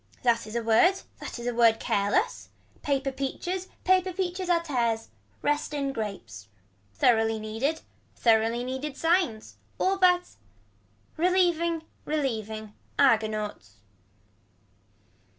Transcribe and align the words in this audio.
That 0.23 0.47
is 0.47 0.55
a 0.55 0.63
word. 0.63 1.03
That 1.19 1.37
is 1.37 1.45
a 1.45 1.53
word 1.53 1.79
careless. 1.79 2.49
Paper 2.81 3.11
peaches. 3.11 3.67
Paper 3.83 4.11
peaches 4.11 4.49
are 4.49 4.63
tears. 4.63 5.09
Rest 5.43 5.75
in 5.75 5.93
grapes. 5.93 6.47
Thoroughly 6.91 7.37
needed. 7.37 7.81
Thoroughly 8.15 8.63
needed 8.63 8.97
signs. 8.97 9.57
All 9.77 9.99
but. 9.99 10.37
Relieving 11.17 11.83
relieving. 12.03 12.73
Argonauts. 12.97 13.75